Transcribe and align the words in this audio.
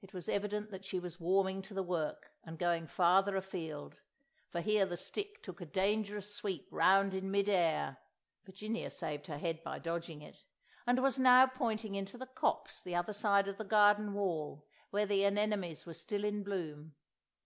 It 0.00 0.14
was 0.14 0.30
evident 0.30 0.70
that 0.70 0.82
she 0.86 0.98
was 0.98 1.20
warming 1.20 1.60
to 1.60 1.74
the 1.74 1.82
work 1.82 2.30
and 2.42 2.58
going 2.58 2.86
farther 2.86 3.36
afield, 3.36 3.98
for 4.48 4.62
here 4.62 4.86
the 4.86 4.96
stick 4.96 5.42
took 5.42 5.60
a 5.60 5.66
dangerous 5.66 6.34
sweep 6.34 6.66
round 6.70 7.12
in 7.12 7.30
mid 7.30 7.50
air 7.50 7.98
(Virginia 8.46 8.88
saved 8.88 9.26
her 9.26 9.36
head 9.36 9.62
by 9.62 9.78
dodging 9.78 10.22
it), 10.22 10.42
and 10.86 11.02
was 11.02 11.18
now 11.18 11.46
pointing 11.46 11.94
into 11.94 12.16
the 12.16 12.24
copse 12.24 12.80
the 12.82 12.94
other 12.94 13.12
side 13.12 13.46
of 13.46 13.58
the 13.58 13.64
garden 13.64 14.14
wall, 14.14 14.64
where 14.88 15.04
the 15.04 15.22
anemones 15.26 15.84
were 15.84 15.92
still 15.92 16.24
in 16.24 16.42
bloom. 16.42 16.94